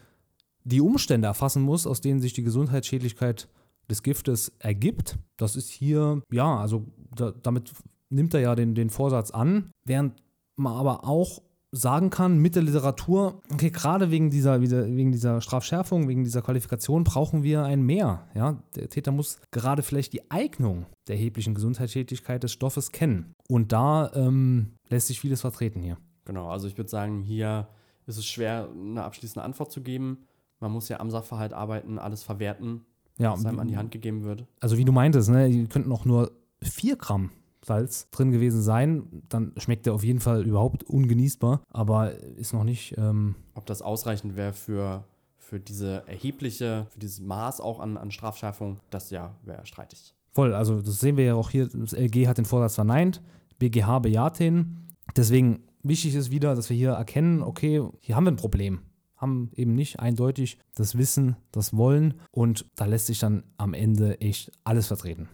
die 0.65 0.81
Umstände 0.81 1.29
erfassen 1.29 1.63
muss, 1.63 1.87
aus 1.87 2.01
denen 2.01 2.21
sich 2.21 2.33
die 2.33 2.43
Gesundheitsschädlichkeit 2.43 3.49
des 3.91 4.03
Giftes 4.03 4.53
ergibt. 4.59 5.19
Das 5.37 5.57
ist 5.57 5.71
hier, 5.71 6.23
ja, 6.33 6.57
also 6.57 6.87
da, 7.15 7.33
damit 7.33 7.73
nimmt 8.09 8.35
er 8.35 8.41
ja 8.41 8.55
den, 8.55 8.75
den 8.75 8.91
Vorsatz 8.91 9.31
an, 9.31 9.71
während 9.85 10.23
man 10.57 10.73
aber 10.75 11.07
auch 11.07 11.43
sagen 11.75 12.09
kann 12.11 12.39
mit 12.39 12.55
der 12.55 12.63
Literatur, 12.63 13.43
okay, 13.53 13.71
gerade 13.71 14.11
wegen 14.11 14.31
dieser, 14.31 14.61
wegen 14.61 15.11
dieser 15.11 15.41
Strafschärfung, 15.41 16.09
wegen 16.09 16.23
dieser 16.23 16.41
Qualifikation 16.41 17.03
brauchen 17.03 17.43
wir 17.43 17.65
ein 17.65 17.83
Mehr. 17.83 18.29
Ja? 18.35 18.63
Der 18.77 18.89
Täter 18.89 19.11
muss 19.11 19.41
gerade 19.51 19.83
vielleicht 19.83 20.13
die 20.13 20.31
Eignung 20.31 20.87
der 21.09 21.17
erheblichen 21.17 21.55
Gesundheitsschädlichkeit 21.55 22.45
des 22.45 22.53
Stoffes 22.53 22.93
kennen. 22.93 23.35
Und 23.49 23.73
da 23.73 24.13
ähm, 24.15 24.75
lässt 24.89 25.09
sich 25.09 25.21
vieles 25.21 25.41
vertreten 25.41 25.83
hier. 25.83 25.99
Genau, 26.25 26.49
also 26.49 26.69
ich 26.69 26.79
würde 26.79 26.91
sagen, 26.91 27.23
hier 27.23 27.69
ist 28.06 28.18
es 28.18 28.26
schwer, 28.26 28.68
eine 28.73 29.04
abschließende 29.04 29.44
Antwort 29.44 29.73
zu 29.73 29.82
geben. 29.82 30.26
Man 30.61 30.73
muss 30.73 30.88
ja 30.88 31.00
am 31.00 31.11
Sachverhalt 31.11 31.52
arbeiten, 31.52 31.99
alles 31.99 32.23
verwerten 32.23 32.84
ja, 33.18 33.32
was 33.32 33.44
einem 33.44 33.61
an 33.61 33.68
die 33.68 33.76
Hand 33.76 33.90
gegeben 33.90 34.25
wird. 34.25 34.46
Also 34.61 34.76
wie 34.76 34.84
du 34.84 34.92
meintest, 34.92 35.30
ne, 35.30 35.49
die 35.49 35.66
könnten 35.66 35.92
auch 35.92 36.04
nur 36.04 36.32
4 36.62 36.96
Gramm 36.96 37.30
Salz 37.64 38.11
drin 38.11 38.30
gewesen 38.30 38.61
sein, 38.61 39.23
dann 39.28 39.52
schmeckt 39.56 39.87
der 39.87 39.94
auf 39.94 40.04
jeden 40.04 40.20
Fall 40.20 40.42
überhaupt 40.42 40.84
ungenießbar, 40.84 41.62
aber 41.70 42.12
ist 42.12 42.52
noch 42.52 42.64
nicht. 42.64 42.94
Ähm 42.99 43.37
Ob 43.54 43.64
das 43.64 43.80
ausreichend 43.80 44.37
wäre 44.37 44.52
für, 44.52 45.04
für 45.38 45.61
diese 45.61 46.06
erhebliche, 46.06 46.87
für 46.90 46.99
dieses 46.99 47.20
Maß 47.20 47.61
auch 47.61 47.80
an, 47.80 47.96
an 47.96 48.11
Strafschärfung, 48.11 48.80
das 48.90 49.11
ja 49.11 49.34
wäre 49.44 49.64
streitig. 49.64 50.14
Voll, 50.32 50.52
also 50.52 50.82
das 50.82 51.00
sehen 51.00 51.16
wir 51.16 51.25
ja 51.25 51.34
auch 51.37 51.49
hier, 51.49 51.68
das 51.68 51.94
LG 51.94 52.26
hat 52.26 52.37
den 52.37 52.44
Vorsatz 52.44 52.75
verneint, 52.75 53.23
BGH 53.58 54.00
bejaht 54.00 54.40
den. 54.40 54.88
Deswegen 55.16 55.62
wichtig 55.85 56.14
ist 56.14 56.31
wieder, 56.31 56.55
dass 56.55 56.71
wir 56.71 56.76
hier 56.76 56.93
erkennen, 56.93 57.43
okay, 57.43 57.87
hier 58.00 58.17
haben 58.17 58.25
wir 58.25 58.33
ein 58.33 58.37
Problem 58.37 58.81
haben 59.25 59.50
eben 59.55 59.75
nicht 59.75 60.00
eindeutig 60.00 60.59
das 60.75 60.99
Wissen, 60.99 61.37
das 61.50 61.75
Wollen 61.75 62.21
und 62.31 62.67
da 62.76 62.85
lässt 62.85 63.07
sich 63.07 63.19
dann 63.21 63.43
am 63.57 63.73
Ende 63.73 64.21
echt 64.21 64.53
alles 64.64 64.88
vertreten. 64.88 65.29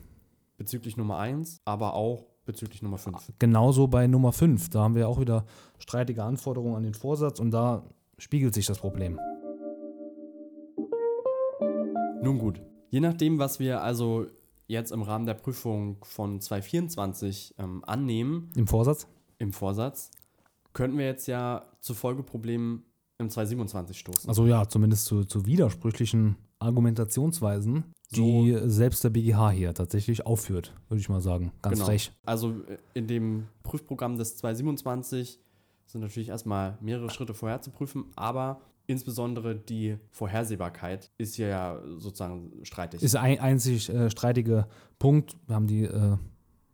Bezüglich 0.57 0.97
Nummer 0.97 1.19
1, 1.19 1.61
aber 1.65 1.95
auch 1.95 2.27
bezüglich 2.45 2.83
Nummer 2.83 2.99
5. 2.99 3.33
Genauso 3.39 3.89
bei 3.89 4.07
Nummer 4.07 4.33
5. 4.33 4.71
Da 4.71 4.83
haben 4.83 4.95
wir 4.95 5.09
auch 5.09 5.19
wieder 5.19 5.45
streitige 5.79 6.23
Anforderungen 6.23 6.77
an 6.77 6.83
den 6.85 6.95
Vorsatz 6.95 7.41
und 7.41 7.51
da 7.51 7.83
spiegelt 8.19 8.55
sich 8.55 8.67
das 8.67 8.79
Problem. 8.79 9.19
Nun 12.23 12.39
gut, 12.39 12.61
je 12.91 13.01
nachdem, 13.01 13.39
was 13.39 13.59
wir 13.59 13.83
also 13.83 14.27
jetzt 14.67 14.93
im 14.93 15.03
Rahmen 15.03 15.27
der 15.27 15.35
Prüfung 15.35 15.97
von 16.05 16.41
2024 16.41 17.55
ähm, 17.59 17.83
annehmen, 17.85 18.51
Im 18.55 18.69
Vorsatz? 18.69 19.09
im 19.39 19.53
Vorsatz, 19.53 20.11
könnten 20.73 20.99
wir 20.99 21.07
jetzt 21.07 21.27
ja 21.27 21.65
zu 21.81 21.95
Folgeproblemen 21.95 22.83
im 23.19 23.29
2027 23.29 23.99
stoßen. 23.99 24.29
Also 24.29 24.47
ja, 24.47 24.67
zumindest 24.69 25.05
zu, 25.07 25.25
zu 25.25 25.45
widersprüchlichen 25.47 26.37
Argumentationsweisen, 26.59 27.85
die 28.13 28.59
selbst 28.65 29.05
der 29.05 29.11
BGH 29.11 29.51
hier 29.51 29.75
tatsächlich 29.75 30.27
aufführt, 30.27 30.75
würde 30.89 31.01
ich 31.01 31.09
mal 31.09 31.21
sagen. 31.21 31.53
Ganz 31.63 31.75
Genau. 31.77 31.87
frech. 31.87 32.13
Also 32.25 32.51
äh, 32.51 32.79
in 32.95 33.07
dem 33.07 33.47
Prüfprogramm 33.63 34.17
des 34.17 34.37
2027 34.39 35.39
sind 35.87 36.01
natürlich 36.01 36.29
erstmal 36.29 36.79
mehrere 36.81 37.11
Schritte 37.11 37.35
vorher 37.35 37.61
zu 37.63 37.71
prüfen, 37.71 38.07
aber 38.17 38.61
insbesondere 38.87 39.55
die 39.55 39.97
Vorhersehbarkeit 40.11 41.11
ist 41.19 41.37
hier 41.37 41.49
ja 41.49 41.81
sozusagen 41.99 42.53
streitig. 42.65 43.03
Ist 43.03 43.17
ein 43.17 43.39
einzig 43.39 43.89
äh, 43.89 44.11
streitige 44.11 44.67
Punkt. 44.99 45.37
Wir 45.47 45.55
haben 45.55 45.67
die 45.67 45.85
äh, 45.85 46.17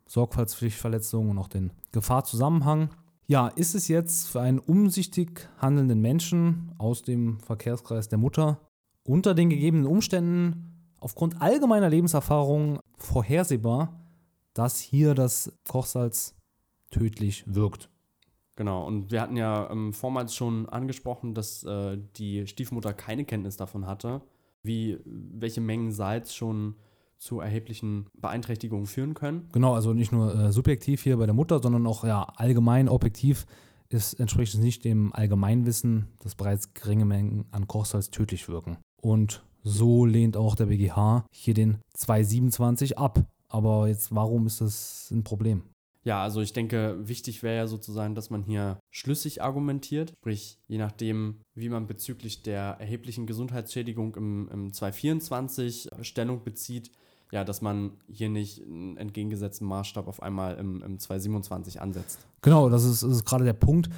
Sorgfaltspflichtverletzung 0.07 1.29
und 1.29 1.37
auch 1.37 1.47
den 1.49 1.71
Gefahrzusammenhang. 1.91 2.89
Ja, 3.29 3.49
ist 3.49 3.75
es 3.75 3.89
jetzt 3.89 4.29
für 4.29 4.39
einen 4.39 4.57
umsichtig 4.57 5.49
handelnden 5.57 5.99
Menschen 5.99 6.71
aus 6.77 7.01
dem 7.01 7.41
Verkehrskreis 7.41 8.07
der 8.07 8.17
Mutter 8.17 8.61
unter 9.03 9.33
den 9.33 9.49
gegebenen 9.49 9.85
Umständen 9.85 10.93
aufgrund 11.01 11.41
allgemeiner 11.41 11.89
Lebenserfahrung 11.89 12.79
vorhersehbar, 12.97 13.99
dass 14.53 14.79
hier 14.79 15.13
das 15.13 15.51
Kochsalz 15.67 16.35
tödlich 16.89 17.43
wirkt? 17.45 17.89
Genau, 18.55 18.87
und 18.87 19.11
wir 19.11 19.21
hatten 19.21 19.35
ja 19.35 19.69
ähm, 19.71 19.91
vormals 19.91 20.33
schon 20.33 20.69
angesprochen, 20.69 21.33
dass 21.33 21.65
äh, 21.65 21.97
die 22.15 22.47
Stiefmutter 22.47 22.93
keine 22.93 23.25
Kenntnis 23.25 23.57
davon 23.57 23.87
hatte, 23.87 24.21
wie 24.63 24.99
welche 25.03 25.59
Mengen 25.59 25.91
Salz 25.91 26.33
schon 26.33 26.75
zu 27.17 27.39
erheblichen 27.39 28.07
Beeinträchtigungen 28.19 28.85
führen 28.85 29.13
können. 29.13 29.49
Genau, 29.51 29.73
also 29.73 29.93
nicht 29.93 30.11
nur 30.11 30.33
äh, 30.35 30.51
subjektiv 30.51 31.03
hier 31.03 31.17
bei 31.17 31.25
der 31.25 31.35
Mutter, 31.35 31.59
sondern 31.61 31.87
auch 31.87 32.03
ja, 32.03 32.23
allgemein 32.35 32.89
objektiv 32.89 33.45
ist, 33.89 34.19
entspricht 34.19 34.53
es 34.53 34.59
nicht 34.59 34.83
dem 34.85 35.13
Allgemeinwissen, 35.13 36.07
dass 36.19 36.35
bereits 36.35 36.73
geringe 36.73 37.05
Mengen 37.05 37.45
an 37.51 37.67
Kochsalz 37.67 38.09
tödlich 38.09 38.49
wirken. 38.49 38.77
Und 39.01 39.43
so 39.63 40.05
lehnt 40.05 40.37
auch 40.37 40.55
der 40.55 40.67
BGH 40.67 41.25
hier 41.31 41.53
den 41.53 41.79
227 41.93 42.97
ab. 42.97 43.25
Aber 43.49 43.87
jetzt, 43.87 44.13
warum 44.13 44.45
ist 44.45 44.61
das 44.61 45.09
ein 45.11 45.23
Problem? 45.23 45.63
Ja, 46.03 46.23
also 46.23 46.41
ich 46.41 46.53
denke, 46.53 46.97
wichtig 47.01 47.43
wäre 47.43 47.57
ja 47.57 47.67
sozusagen, 47.67 48.15
dass 48.15 48.29
man 48.29 48.43
hier 48.43 48.79
schlüssig 48.91 49.41
argumentiert, 49.41 50.13
sprich, 50.21 50.57
je 50.67 50.77
nachdem, 50.77 51.41
wie 51.53 51.67
man 51.67 51.85
bezüglich 51.85 52.43
der 52.43 52.77
erheblichen 52.79 53.27
Gesundheitsschädigung 53.27 54.15
im, 54.15 54.49
im 54.49 54.73
224 54.73 55.89
Stellung 56.01 56.45
bezieht, 56.45 56.91
ja, 57.31 57.43
dass 57.43 57.61
man 57.61 57.91
hier 58.07 58.29
nicht 58.29 58.63
einen 58.63 58.97
entgegengesetzten 58.97 59.67
Maßstab 59.67 60.07
auf 60.07 60.21
einmal 60.21 60.55
im, 60.55 60.81
im 60.81 60.99
227 60.99 61.81
ansetzt. 61.81 62.19
Genau, 62.41 62.69
das 62.69 62.85
ist, 62.85 63.03
ist 63.03 63.25
gerade 63.25 63.43
der 63.43 63.53
Punkt. 63.53 63.89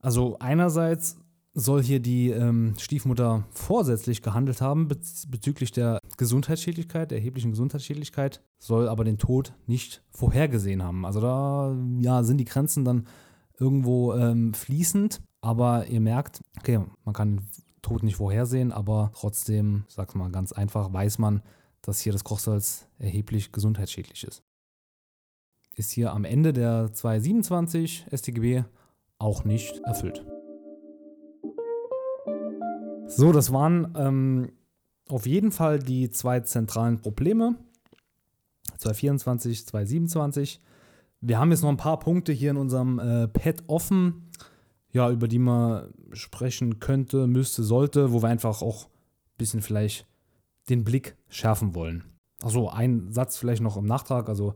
Also 0.00 0.36
einerseits 0.38 1.16
soll 1.58 1.82
hier 1.82 2.00
die 2.00 2.28
ähm, 2.28 2.74
Stiefmutter 2.78 3.44
vorsätzlich 3.50 4.20
gehandelt 4.20 4.60
haben 4.60 4.88
bez 4.88 5.26
bezüglich 5.26 5.72
der 5.72 6.00
Gesundheitsschädlichkeit, 6.18 7.10
der 7.10 7.18
erheblichen 7.18 7.50
Gesundheitsschädlichkeit, 7.50 8.42
soll 8.58 8.88
aber 8.88 9.04
den 9.04 9.16
Tod 9.16 9.54
nicht 9.66 10.02
vorhergesehen 10.10 10.82
haben. 10.82 11.06
Also 11.06 11.20
da 11.20 11.74
ja, 11.98 12.22
sind 12.24 12.36
die 12.38 12.44
Grenzen 12.44 12.84
dann 12.84 13.06
irgendwo 13.58 14.12
ähm, 14.12 14.52
fließend, 14.52 15.22
aber 15.40 15.86
ihr 15.86 16.00
merkt, 16.00 16.42
okay, 16.58 16.80
man 17.04 17.14
kann 17.14 17.36
den 17.36 17.48
Tod 17.80 18.02
nicht 18.02 18.16
vorhersehen, 18.16 18.70
aber 18.70 19.10
trotzdem, 19.14 19.84
sag's 19.88 20.14
mal 20.14 20.30
ganz 20.30 20.52
einfach, 20.52 20.92
weiß 20.92 21.18
man, 21.18 21.40
dass 21.82 22.00
hier 22.00 22.12
das 22.12 22.24
Kochsalz 22.24 22.86
erheblich 22.98 23.52
gesundheitsschädlich 23.52 24.24
ist. 24.24 24.42
Ist 25.74 25.90
hier 25.90 26.12
am 26.12 26.24
Ende 26.24 26.52
der 26.52 26.92
227 26.92 28.06
StGB 28.12 28.64
auch 29.18 29.44
nicht 29.44 29.78
erfüllt. 29.84 30.24
So, 33.08 33.32
das 33.32 33.52
waren 33.52 33.94
ähm, 33.96 34.52
auf 35.08 35.26
jeden 35.26 35.52
Fall 35.52 35.78
die 35.78 36.10
zwei 36.10 36.40
zentralen 36.40 36.98
Probleme. 36.98 37.56
224, 38.78 39.66
227. 39.66 40.60
Wir 41.20 41.38
haben 41.38 41.50
jetzt 41.50 41.62
noch 41.62 41.70
ein 41.70 41.76
paar 41.76 41.98
Punkte 41.98 42.32
hier 42.32 42.50
in 42.50 42.56
unserem 42.56 42.98
äh, 42.98 43.28
Pad 43.28 43.64
offen, 43.68 44.30
ja, 44.92 45.10
über 45.10 45.28
die 45.28 45.38
man 45.38 45.92
sprechen 46.12 46.78
könnte, 46.78 47.26
müsste, 47.26 47.62
sollte, 47.62 48.12
wo 48.12 48.22
wir 48.22 48.28
einfach 48.28 48.62
auch 48.62 48.86
ein 48.86 49.38
bisschen 49.38 49.62
vielleicht 49.62 50.06
den 50.68 50.84
Blick 50.84 51.16
schärfen 51.28 51.74
wollen. 51.74 52.04
Achso, 52.42 52.68
ein 52.68 53.12
Satz 53.12 53.36
vielleicht 53.36 53.62
noch 53.62 53.76
im 53.76 53.86
Nachtrag. 53.86 54.28
Also 54.28 54.54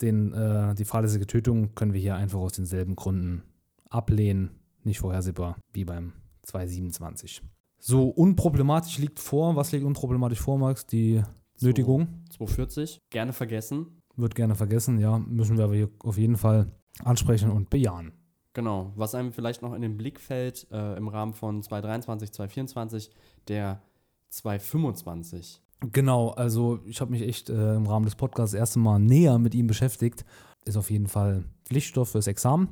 den, 0.00 0.32
äh, 0.32 0.74
die 0.74 0.84
fahrlässige 0.84 1.26
Tötung 1.26 1.74
können 1.74 1.92
wir 1.92 2.00
hier 2.00 2.16
einfach 2.16 2.38
aus 2.38 2.52
denselben 2.52 2.96
Gründen 2.96 3.42
ablehnen. 3.88 4.50
Nicht 4.84 5.00
vorhersehbar 5.00 5.56
wie 5.72 5.84
beim 5.84 6.12
227. 6.42 7.42
So, 7.78 8.08
unproblematisch 8.08 8.98
liegt 8.98 9.20
vor. 9.20 9.54
Was 9.56 9.72
liegt 9.72 9.84
unproblematisch 9.84 10.40
vor, 10.40 10.58
Max? 10.58 10.86
Die 10.86 11.22
Nötigung. 11.60 12.24
240, 12.30 13.00
gerne 13.10 13.32
vergessen. 13.32 14.02
Wird 14.16 14.34
gerne 14.34 14.54
vergessen, 14.54 14.98
ja. 14.98 15.18
Müssen 15.18 15.56
wir 15.56 15.64
aber 15.64 15.74
hier 15.74 15.90
auf 16.00 16.18
jeden 16.18 16.36
Fall 16.36 16.72
ansprechen 17.04 17.50
und 17.50 17.70
bejahen. 17.70 18.12
Genau, 18.54 18.92
was 18.96 19.14
einem 19.14 19.32
vielleicht 19.32 19.62
noch 19.62 19.74
in 19.74 19.82
den 19.82 19.96
Blick 19.96 20.18
fällt 20.18 20.66
äh, 20.72 20.96
im 20.96 21.06
Rahmen 21.06 21.34
von 21.34 21.62
223, 21.62 22.32
224, 22.32 23.10
der 23.46 23.82
225. 24.30 25.60
Genau, 25.92 26.30
also 26.30 26.80
ich 26.86 27.00
habe 27.00 27.12
mich 27.12 27.22
echt 27.22 27.50
äh, 27.50 27.76
im 27.76 27.86
Rahmen 27.86 28.04
des 28.04 28.16
Podcasts 28.16 28.52
das 28.52 28.58
erste 28.58 28.78
Mal 28.78 28.98
näher 28.98 29.38
mit 29.38 29.54
ihm 29.54 29.66
beschäftigt. 29.66 30.24
Ist 30.64 30.76
auf 30.76 30.90
jeden 30.90 31.06
Fall 31.06 31.44
Pflichtstoff 31.64 32.10
fürs 32.10 32.26
Examen, 32.26 32.68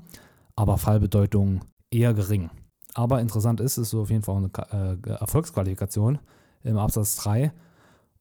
aber 0.57 0.77
Fallbedeutung 0.77 1.61
eher 1.91 2.15
gering. 2.15 2.51
Aber 2.95 3.21
interessant 3.21 3.61
ist, 3.61 3.79
es 3.79 3.89
ist 3.89 3.95
auf 3.95 4.11
jeden 4.11 4.23
Fall 4.23 4.37
eine 4.37 4.99
äh, 5.05 5.11
Erfolgsqualifikation 5.11 6.19
im 6.65 6.79
Absatz 6.79 7.17
3. 7.17 7.53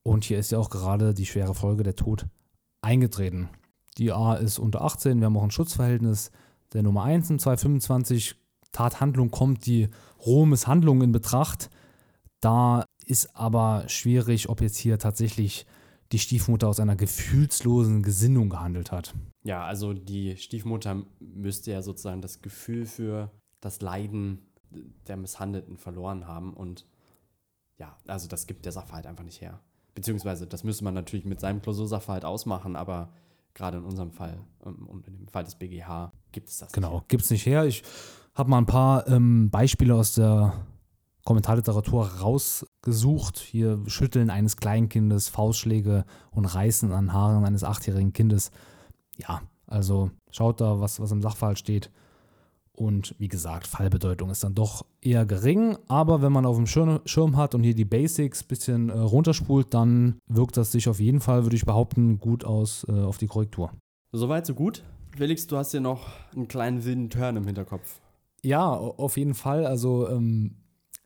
Und 0.04 0.24
hier 0.24 0.38
ist 0.38 0.51
ja 0.51 0.60
auch 0.60 0.70
gerade 0.70 1.13
die 1.13 1.25
schwere 1.25 1.56
Folge 1.56 1.84
der 1.84 1.96
Tod 1.96 2.27
eingetreten. 2.82 3.50
Die 3.98 4.12
A 4.12 4.36
ist 4.36 4.60
unter 4.60 4.82
18, 4.82 5.20
wir 5.20 5.25
haben 5.25 5.38
auch 5.38 5.44
ein 5.44 5.51
Schutzverhältnis 5.51 6.32
der 6.74 6.84
Nummer 6.84 7.04
1 7.04 7.30
im 7.32 7.39
225. 7.39 8.36
Tathandlung 8.72 9.32
kommt 9.32 9.65
die 9.65 9.89
rohe 10.25 10.46
Misshandlung 10.46 11.01
in 11.01 11.12
Betracht. 11.12 11.70
Da 12.42 12.86
ist 13.06 13.36
aber 13.36 13.88
schwierig, 13.88 14.50
ob 14.50 14.62
jetzt 14.62 14.78
hier 14.78 14.98
tatsächlich 15.00 15.66
die 16.12 16.20
Stiefmutter 16.20 16.68
aus 16.68 16.80
einer 16.80 16.96
gefühlslosen 16.96 18.04
Gesinnung 18.04 18.50
gehandelt 18.50 18.92
hat. 18.92 19.14
Ja, 19.44 19.66
also 19.66 19.94
die 19.94 20.38
Stiefmutter 20.38 21.04
müsste 21.20 21.72
ja 21.72 21.82
sozusagen 21.82 22.22
das 22.22 22.42
Gefühl 22.42 22.86
für 22.86 23.32
das 23.60 23.82
Leiden 23.82 24.40
der 25.08 25.18
Misshandelten 25.18 25.78
verloren 25.78 26.28
haben 26.28 26.54
und 26.54 26.86
ja, 27.78 27.98
also 28.08 28.28
das 28.28 28.48
gibt 28.48 28.66
der 28.66 28.72
Sachverhalt 28.72 29.06
einfach 29.08 29.24
nicht 29.24 29.42
her. 29.42 29.60
Beziehungsweise 29.96 30.46
das 30.48 30.64
müsste 30.64 30.84
man 30.84 30.94
natürlich 30.94 31.26
mit 31.26 31.40
seinem 31.40 31.62
Klausursachverhalt 31.62 32.26
ausmachen, 32.26 32.76
aber 32.76 33.10
gerade 33.54 33.78
in 33.78 33.84
unserem 33.86 34.12
Fall 34.12 34.38
ähm, 34.66 34.86
und 34.88 35.08
in 35.08 35.18
dem 35.18 35.28
Fall 35.28 35.44
des 35.44 35.56
BGH 35.56 36.12
gibt 36.32 36.50
es 36.50 36.58
das 36.60 36.72
Genau, 36.72 36.96
nicht. 36.98 37.10
gibt 37.10 37.24
es 37.24 37.32
nicht 37.32 37.46
her. 37.46 37.66
Ich 37.66 37.84
habe 38.34 38.50
mal 38.50 38.58
ein 38.60 38.66
paar 38.66 39.08
ähm, 39.08 39.50
Beispiele 39.50 39.96
aus 39.96 40.14
der 40.14 40.54
Kommentarliteratur 41.24 42.06
rausgesucht. 42.86 43.39
Hier 43.39 43.80
Schütteln 43.88 44.30
eines 44.30 44.58
Kleinkindes, 44.58 45.30
Faustschläge 45.30 46.06
und 46.32 46.46
Reißen 46.46 46.92
an 46.92 47.13
Haaren 47.13 47.46
eines 47.46 47.63
achtjährigen 47.63 48.13
Kindes. 48.13 48.51
Ja, 49.18 49.42
also 49.68 50.12
schaut 50.32 50.62
da, 50.62 50.80
was, 50.80 51.00
was 51.00 51.12
im 51.12 51.22
Sachverhalt 51.22 51.60
steht. 51.60 51.92
Und 52.74 53.15
wie 53.20 53.30
gesagt, 53.30 53.68
Fallbedeutung 53.68 54.30
ist 54.30 54.44
dann 54.44 54.54
doch 54.54 54.86
eher 55.01 55.25
gering. 55.25 55.77
Aber 55.88 56.22
wenn 56.22 56.34
man 56.34 56.46
auf 56.46 56.58
dem 56.58 56.68
Schirm, 56.68 57.00
Schirm 57.06 57.38
hat 57.38 57.56
und 57.56 57.63
hier 57.63 57.74
die 57.74 57.86
Basics 57.86 58.44
ein 58.44 58.48
bisschen 58.48 58.89
äh, 58.89 58.98
runterspult, 59.00 59.74
dann 59.74 60.18
wirkt 60.27 60.58
das 60.58 60.74
sich 60.74 60.89
auf 60.89 61.00
jeden 61.00 61.22
Fall, 61.22 61.44
würde 61.44 61.56
ich 61.56 61.65
behaupten, 61.65 62.20
gut 62.20 62.44
aus 62.44 62.86
äh, 62.89 62.92
auf 62.92 63.18
die 63.18 63.27
Korrektur. 63.27 63.72
Soweit, 64.12 64.46
so 64.46 64.54
gut. 64.54 64.84
Felix, 65.15 65.48
du 65.48 65.56
hast 65.56 65.72
hier 65.72 65.80
noch 65.80 66.08
einen 66.36 66.50
kleinen 66.50 66.84
wilden 66.84 67.10
Turn 67.10 67.38
im 67.38 67.46
Hinterkopf. 67.46 68.01
Ja, 68.44 68.70
au- 68.74 68.96
auf 68.98 69.15
jeden 69.15 69.36
Fall. 69.36 69.65
Also 69.65 70.10
ähm, 70.10 70.58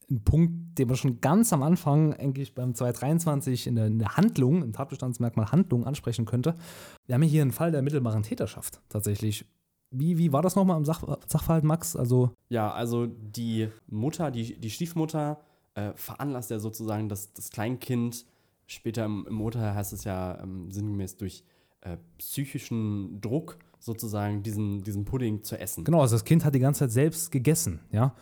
ein 0.10 0.24
Punkt, 0.24 0.78
den 0.78 0.88
man 0.88 0.98
schon 0.98 1.22
ganz 1.22 1.54
am 1.54 1.64
Anfang 1.64 2.14
eigentlich 2.14 2.56
beim 2.56 2.74
223 2.74 3.68
in 3.68 3.76
der, 3.76 3.88
in 3.88 4.00
der 4.00 4.18
Handlung, 4.18 4.64
im 4.64 4.74
Tatbestandsmerkmal 4.74 5.52
Handlung 5.52 5.86
ansprechen 5.86 6.26
könnte. 6.26 6.56
Wir 7.06 7.16
haben 7.16 7.22
hier 7.22 7.42
einen 7.42 7.52
Fall 7.52 7.72
der 7.72 7.82
mittelbaren 7.82 8.24
Täterschaft 8.24 8.82
tatsächlich. 8.90 9.46
Wie, 9.92 10.18
wie 10.18 10.32
war 10.32 10.42
das 10.42 10.56
nochmal 10.56 10.78
im 10.78 10.86
Sach, 10.86 11.04
Sachverhalt, 11.28 11.64
Max? 11.64 11.96
Also, 11.96 12.32
Ja, 12.50 12.72
also 12.72 13.08
die 13.08 13.70
Mutter, 13.88 14.30
die, 14.32 14.60
die 14.60 14.70
Stiefmutter 14.70 15.40
äh, 15.74 15.94
veranlasst 15.96 16.52
ja 16.52 16.60
sozusagen 16.60 17.10
das, 17.10 17.34
das 17.34 17.50
Kleinkind, 17.50 18.26
später 18.68 19.06
im, 19.06 19.26
im 19.28 19.42
Urteil 19.42 19.74
heißt 19.74 19.94
es 19.94 20.04
ja 20.04 20.40
ähm, 20.42 20.72
sinngemäß 20.72 21.18
durch 21.18 21.44
äh, 21.82 21.98
psychischen 22.18 23.20
Druck 23.22 23.58
sozusagen 23.80 24.44
diesen, 24.44 24.84
diesen 24.84 25.06
Pudding 25.06 25.44
zu 25.44 25.58
essen. 25.58 25.84
Genau, 25.84 26.02
also 26.02 26.16
das 26.16 26.26
Kind 26.26 26.46
hat 26.46 26.54
die 26.54 26.60
ganze 26.60 26.82
Zeit 26.82 26.92
selbst 26.92 27.32
gegessen, 27.32 27.80
ja. 27.92 28.14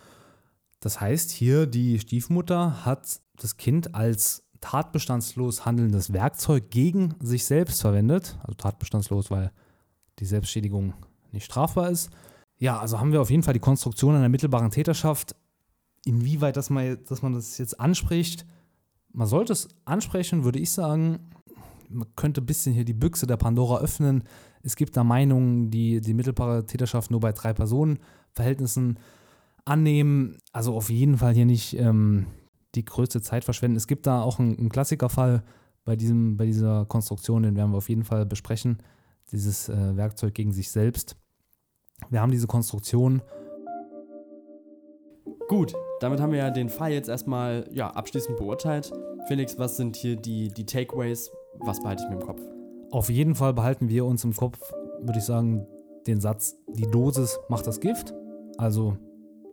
Das 0.80 1.00
heißt, 1.00 1.30
hier 1.30 1.66
die 1.66 1.98
Stiefmutter 1.98 2.84
hat 2.84 3.20
das 3.36 3.56
Kind 3.56 3.94
als 3.94 4.44
tatbestandslos 4.60 5.64
handelndes 5.64 6.12
Werkzeug 6.12 6.70
gegen 6.70 7.14
sich 7.20 7.44
selbst 7.44 7.80
verwendet. 7.80 8.38
Also 8.42 8.54
tatbestandslos, 8.54 9.30
weil 9.30 9.52
die 10.18 10.24
Selbstschädigung 10.24 10.94
nicht 11.32 11.44
strafbar 11.44 11.90
ist. 11.90 12.10
Ja, 12.58 12.78
also 12.78 12.98
haben 12.98 13.12
wir 13.12 13.20
auf 13.20 13.30
jeden 13.30 13.42
Fall 13.42 13.54
die 13.54 13.60
Konstruktion 13.60 14.16
einer 14.16 14.28
mittelbaren 14.28 14.70
Täterschaft. 14.70 15.36
Inwieweit 16.04 16.56
das 16.56 16.70
mal, 16.70 16.96
dass 16.96 17.22
man 17.22 17.34
das 17.34 17.58
jetzt 17.58 17.78
anspricht, 17.78 18.46
man 19.12 19.26
sollte 19.26 19.52
es 19.52 19.68
ansprechen, 19.84 20.44
würde 20.44 20.58
ich 20.58 20.70
sagen. 20.70 21.30
Man 21.88 22.06
könnte 22.16 22.42
ein 22.42 22.46
bisschen 22.46 22.74
hier 22.74 22.84
die 22.84 22.94
Büchse 22.94 23.26
der 23.26 23.36
Pandora 23.36 23.80
öffnen. 23.80 24.24
Es 24.62 24.76
gibt 24.76 24.96
da 24.96 25.04
Meinungen, 25.04 25.70
die 25.70 26.00
die 26.00 26.14
mittelbare 26.14 26.66
Täterschaft 26.66 27.10
nur 27.10 27.20
bei 27.20 27.32
drei 27.32 27.52
Personen 27.52 27.98
Verhältnissen 28.32 28.98
annehmen. 29.68 30.38
Also 30.52 30.74
auf 30.74 30.90
jeden 30.90 31.18
Fall 31.18 31.34
hier 31.34 31.46
nicht 31.46 31.74
ähm, 31.78 32.26
die 32.74 32.84
größte 32.84 33.20
Zeit 33.20 33.44
verschwenden. 33.44 33.76
Es 33.76 33.86
gibt 33.86 34.06
da 34.06 34.22
auch 34.22 34.38
einen, 34.38 34.58
einen 34.58 34.68
Klassikerfall 34.68 35.42
bei, 35.84 35.96
diesem, 35.96 36.36
bei 36.36 36.46
dieser 36.46 36.84
Konstruktion, 36.86 37.42
den 37.42 37.56
werden 37.56 37.70
wir 37.70 37.78
auf 37.78 37.88
jeden 37.88 38.04
Fall 38.04 38.26
besprechen. 38.26 38.78
Dieses 39.32 39.68
äh, 39.68 39.96
Werkzeug 39.96 40.34
gegen 40.34 40.52
sich 40.52 40.70
selbst. 40.70 41.16
Wir 42.10 42.20
haben 42.20 42.30
diese 42.30 42.46
Konstruktion. 42.46 43.22
Gut, 45.48 45.74
damit 46.00 46.20
haben 46.20 46.32
wir 46.32 46.38
ja 46.38 46.50
den 46.50 46.68
Fall 46.68 46.92
jetzt 46.92 47.08
erstmal 47.08 47.68
ja, 47.72 47.88
abschließend 47.90 48.36
beurteilt. 48.36 48.92
Felix, 49.26 49.58
was 49.58 49.76
sind 49.76 49.96
hier 49.96 50.16
die, 50.16 50.48
die 50.48 50.66
Takeaways? 50.66 51.30
Was 51.60 51.80
behalte 51.80 52.02
ich 52.04 52.08
mir 52.08 52.20
im 52.20 52.26
Kopf? 52.26 52.40
Auf 52.90 53.10
jeden 53.10 53.34
Fall 53.34 53.52
behalten 53.54 53.88
wir 53.88 54.04
uns 54.04 54.24
im 54.24 54.34
Kopf, 54.34 54.58
würde 55.00 55.18
ich 55.18 55.24
sagen, 55.24 55.66
den 56.06 56.20
Satz, 56.20 56.56
die 56.68 56.90
Dosis 56.90 57.38
macht 57.48 57.66
das 57.66 57.80
Gift. 57.80 58.14
Also 58.56 58.96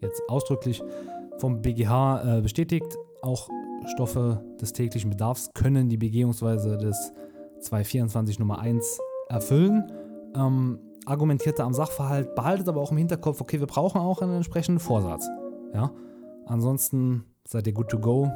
jetzt 0.05 0.21
ausdrücklich 0.29 0.81
vom 1.38 1.62
BGH 1.62 2.38
äh, 2.38 2.41
bestätigt, 2.41 2.97
auch 3.21 3.50
Stoffe 3.88 4.43
des 4.59 4.74
täglichen 4.74 5.09
Bedarfs 5.09 5.50
können 5.53 5.89
die 5.89 5.97
Begehungsweise 5.97 6.77
des 6.77 7.13
224 7.62 8.39
Nummer 8.39 8.59
1 8.59 9.00
erfüllen. 9.29 9.91
Ähm, 10.35 10.79
argumentierte 11.05 11.63
am 11.63 11.74
Sachverhalt, 11.74 12.35
behaltet 12.35 12.67
aber 12.67 12.81
auch 12.81 12.91
im 12.91 12.97
Hinterkopf, 12.97 13.41
okay, 13.41 13.59
wir 13.59 13.67
brauchen 13.67 14.00
auch 14.01 14.21
einen 14.21 14.35
entsprechenden 14.35 14.79
Vorsatz. 14.79 15.27
Ja? 15.74 15.91
Ansonsten 16.45 17.25
seid 17.47 17.67
ihr 17.67 17.74
good 17.74 17.89
to 17.89 18.00
go. 18.00 18.31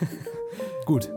Gut. 0.86 1.12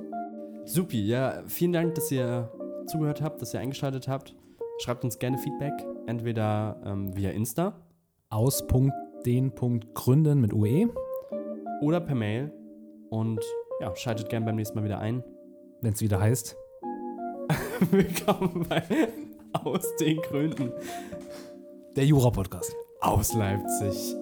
Supi, 0.65 1.05
ja, 1.05 1.43
vielen 1.47 1.71
Dank, 1.71 1.95
dass 1.95 2.11
ihr 2.11 2.51
zugehört 2.87 3.21
habt, 3.21 3.41
dass 3.41 3.53
ihr 3.53 3.59
eingeschaltet 3.59 4.07
habt. 4.07 4.35
Schreibt 4.79 5.03
uns 5.03 5.17
gerne 5.17 5.37
Feedback, 5.37 5.73
entweder 6.07 6.81
ähm, 6.85 7.15
via 7.15 7.31
Insta. 7.31 7.73
Aus.den.gründen 9.17 10.39
mit 10.41 10.53
UE. 10.53 10.89
Oder 11.81 11.99
per 11.99 12.15
Mail. 12.15 12.51
Und 13.09 13.39
ja, 13.81 13.95
schaltet 13.95 14.29
gerne 14.29 14.45
beim 14.45 14.55
nächsten 14.55 14.77
Mal 14.77 14.85
wieder 14.85 14.99
ein. 14.99 15.23
Wenn 15.81 15.93
es 15.93 16.01
wieder 16.01 16.19
heißt. 16.19 16.55
Willkommen 17.91 18.65
bei 18.67 18.83
Aus 19.53 19.95
den 19.97 20.17
Gründen. 20.21 20.71
Der 21.95 22.05
Jura-Podcast. 22.05 22.75
Aus 22.99 23.33
Leipzig. 23.33 24.15